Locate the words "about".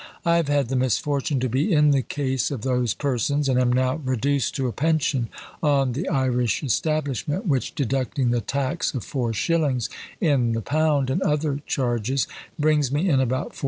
13.19-13.51